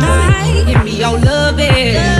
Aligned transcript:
night. 0.00 0.64
Give 0.66 0.84
me 0.84 0.98
your 0.98 1.18
loving. 1.18 2.19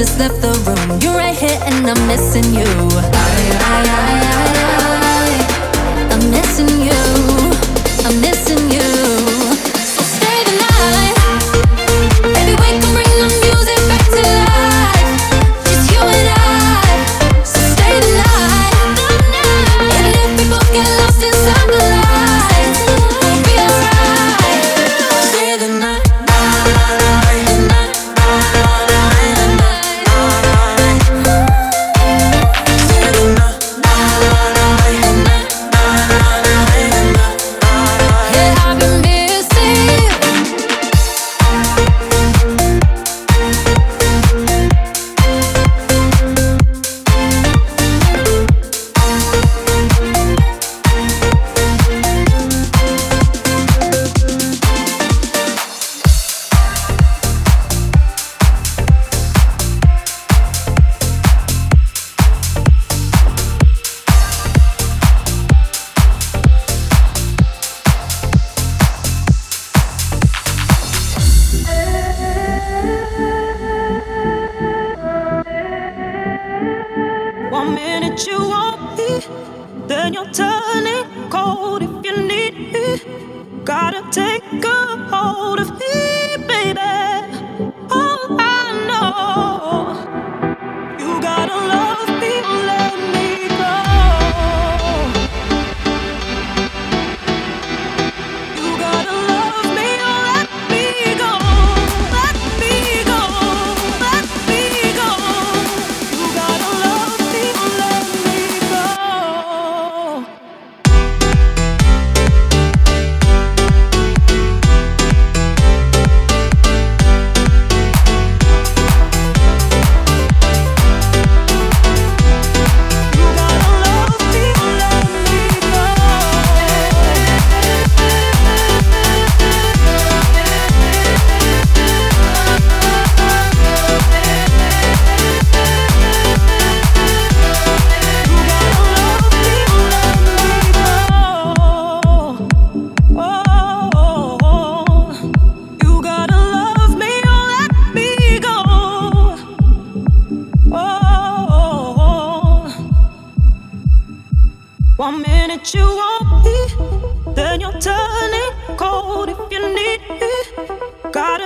just 0.00 0.18
left 0.18 0.40
the 0.40 0.52
room. 0.64 0.98
You're 1.02 1.14
right 1.14 1.36
here 1.36 1.60
and 1.62 1.86
I'm 1.86 2.06
missing 2.06 2.54
you. 2.54 2.64
I, 2.64 3.04
I, 3.68 4.56
I, 4.56 4.59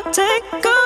to 0.03 0.13
take 0.13 0.67
off. 0.67 0.84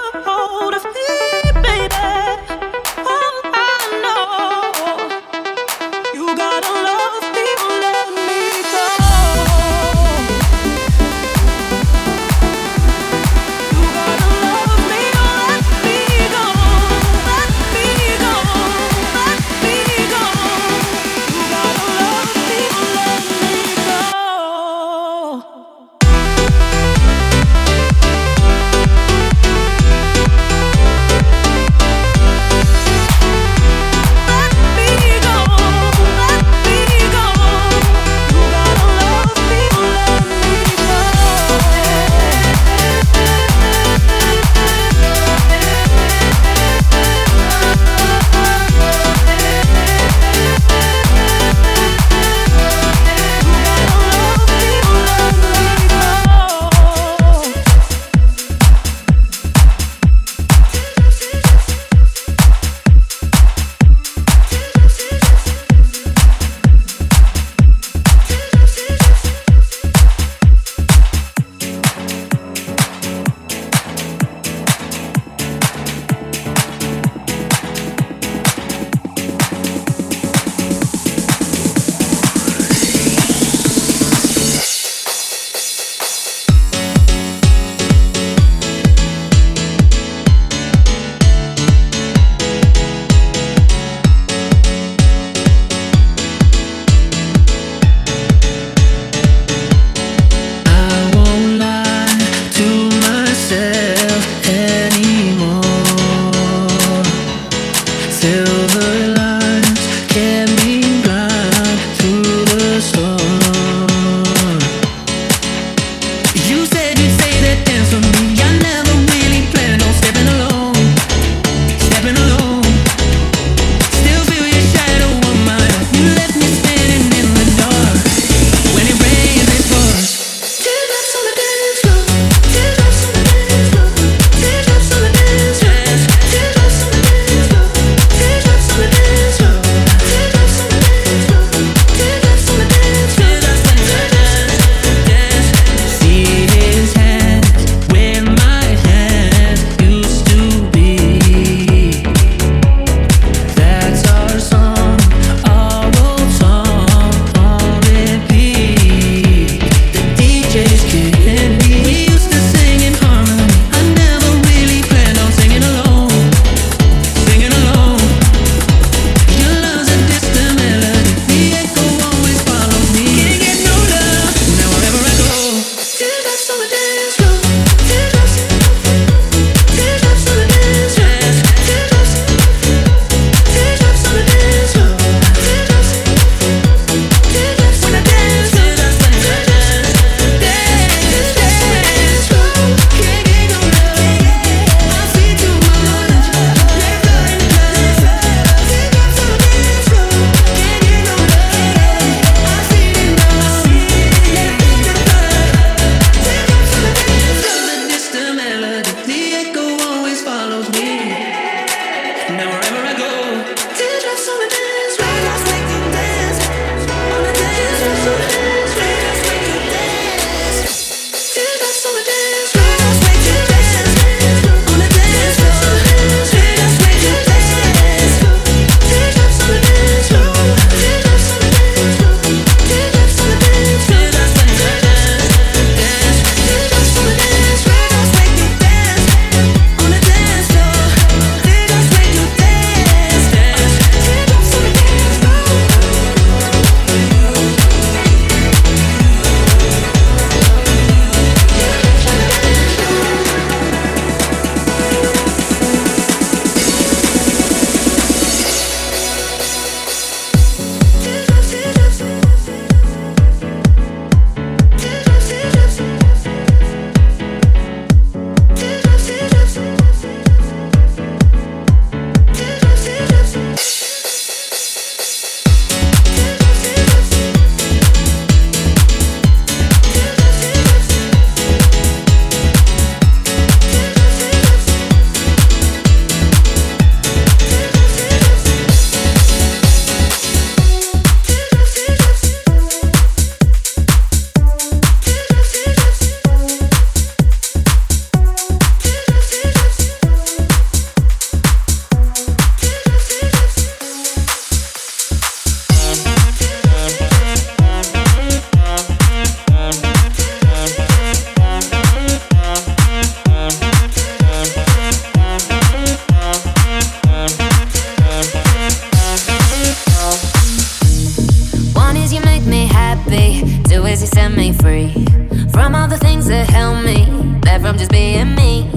From 325.58 325.74
all 325.74 325.88
the 325.88 325.98
things 325.98 326.28
that 326.28 326.48
help 326.48 326.84
me, 326.84 327.04
that 327.40 327.60
from 327.60 327.76
just 327.76 327.90
being 327.90 328.32
me. 328.36 328.70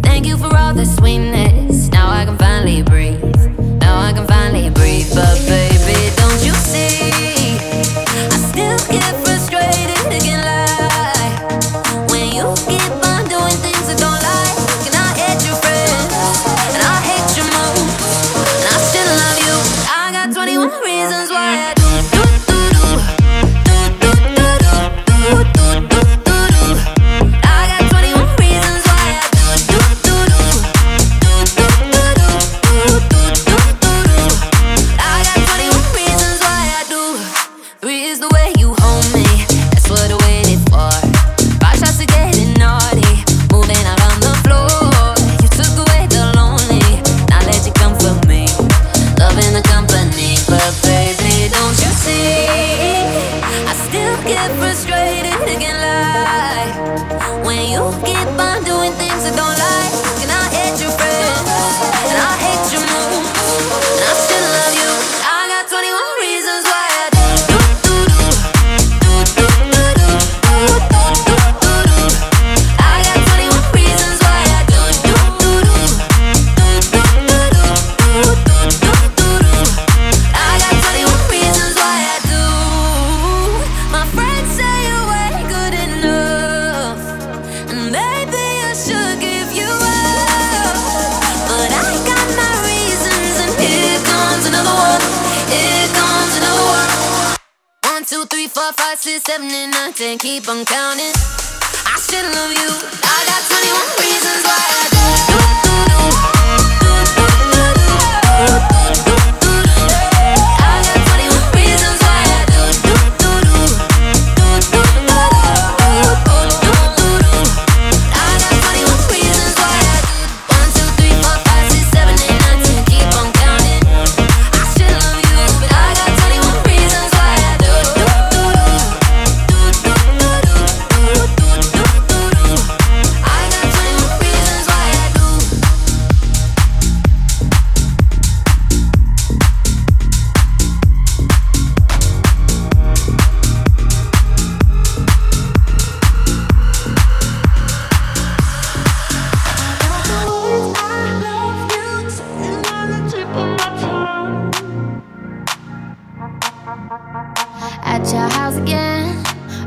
Thank 0.00 0.26
you 0.26 0.36
for 0.36 0.56
all 0.56 0.72
the 0.72 0.86
sweetness. 0.86 1.88
Now 1.88 2.08
I 2.08 2.24
can 2.24 2.38
finally 2.38 2.82
breathe. 2.82 3.20
Now 3.80 3.98
I 3.98 4.12
can 4.12 4.28
finally 4.28 4.70
breathe, 4.70 5.12
but. 5.12 5.59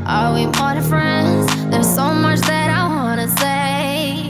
Are 0.06 0.34
we 0.34 0.44
more 0.44 0.74
than 0.74 0.82
friends? 0.82 1.46
There's 1.70 1.88
so 1.88 2.12
much 2.12 2.40
that 2.40 2.68
I 2.68 2.86
wanna 2.86 3.26
say, 3.38 4.28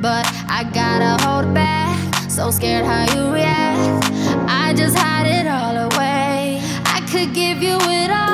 but 0.00 0.24
I 0.48 0.62
gotta 0.72 1.20
hold 1.24 1.46
it 1.46 1.54
back. 1.54 2.30
So 2.30 2.52
scared 2.52 2.84
how 2.84 3.12
you 3.12 3.32
react. 3.32 4.04
I 4.48 4.72
just 4.74 4.96
hide 4.96 5.26
it 5.26 5.48
all 5.48 5.76
away. 5.90 6.62
I 6.84 7.00
could 7.10 7.34
give 7.34 7.62
you 7.62 7.78
it 7.80 8.10
all. 8.10 8.31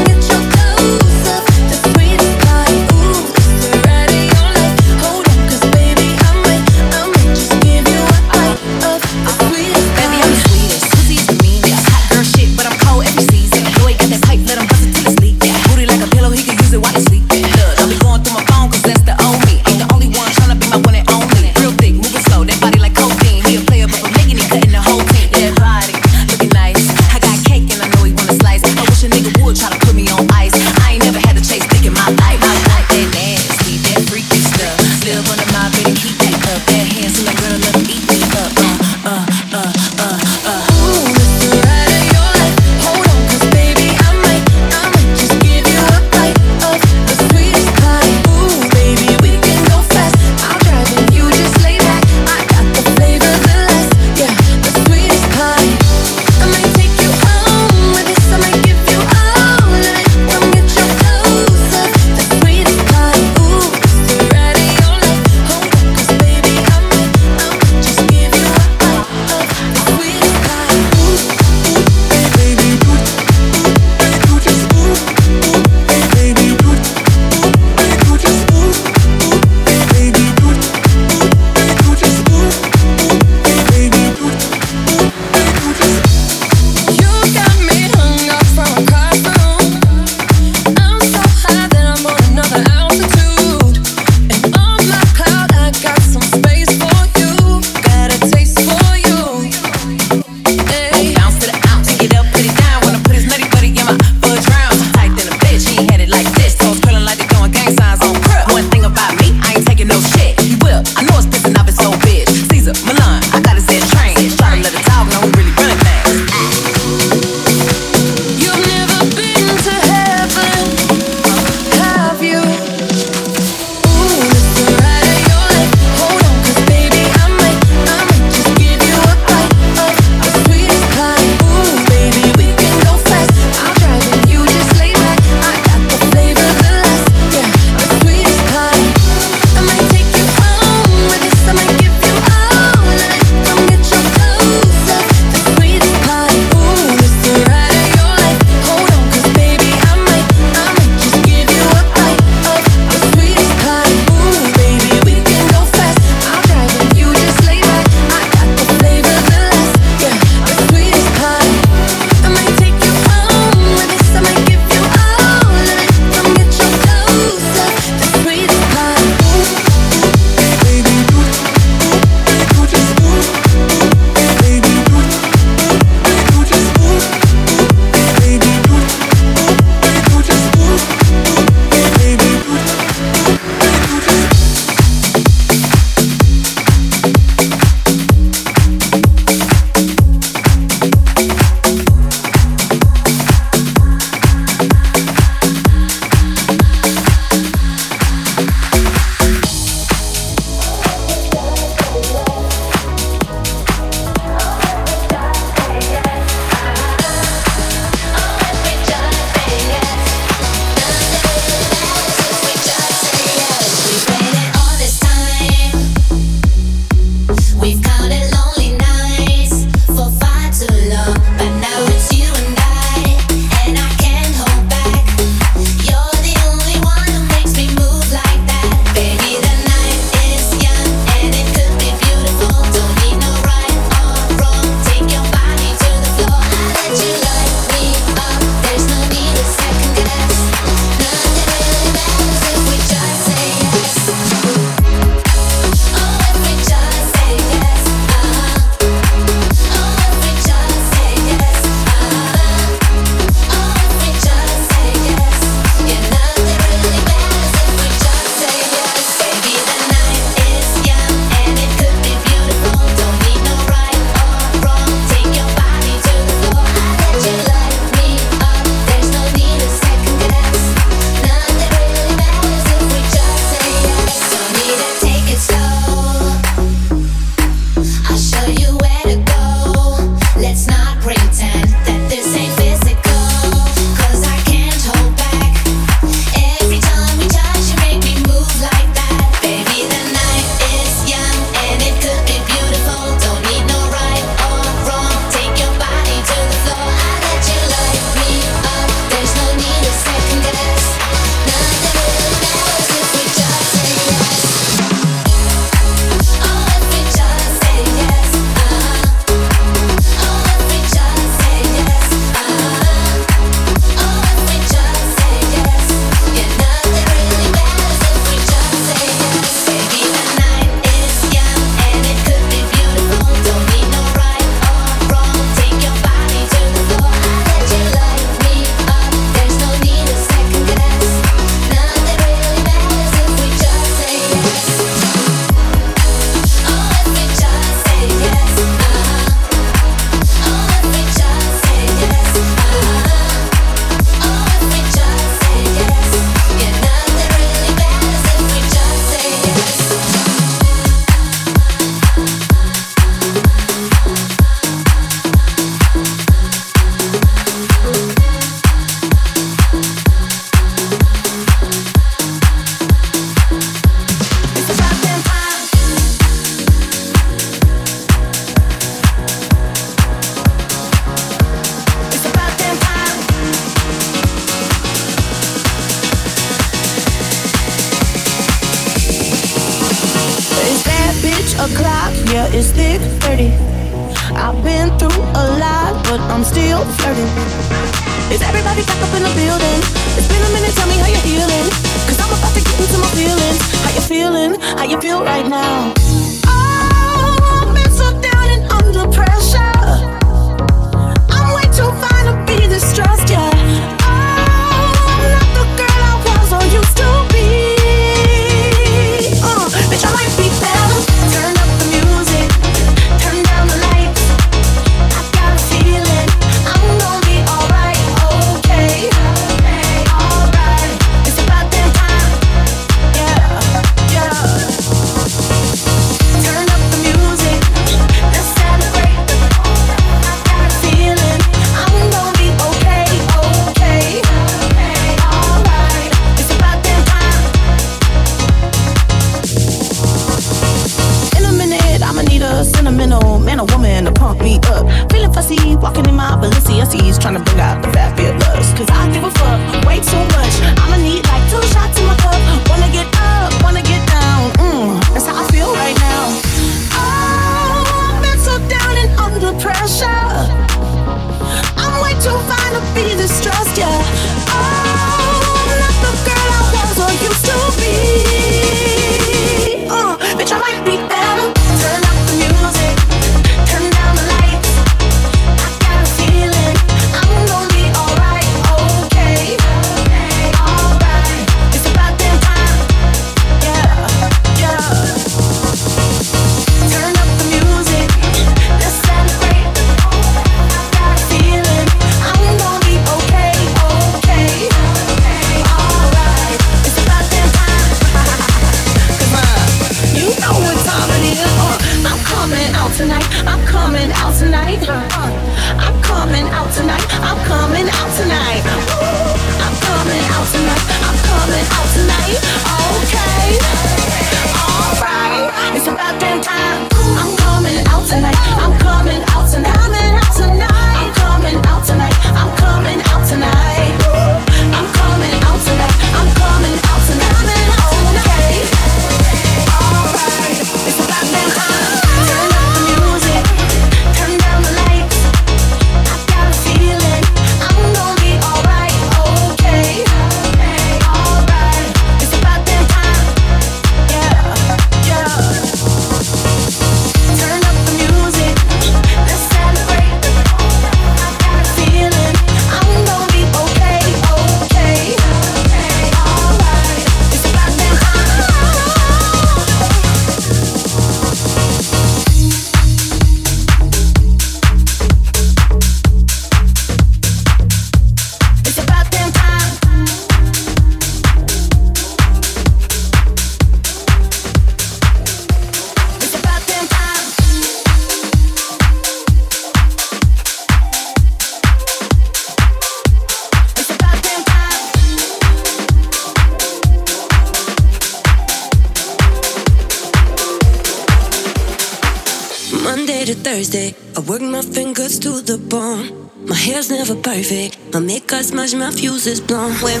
Is 599.26 599.40
blown. 599.40 599.72
When 599.82 600.00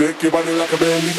Shake 0.00 0.22
your 0.22 0.32
body 0.32 0.54
like 0.54 0.72
a 0.72 0.78
belly 0.78 1.12